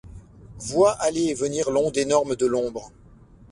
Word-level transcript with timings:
Voit 0.57 0.93
aller 0.93 1.25
et 1.27 1.33
venir 1.35 1.69
l’onde 1.69 1.95
énorme 1.95 2.35
de 2.35 2.47
l’ombre! 2.47 2.91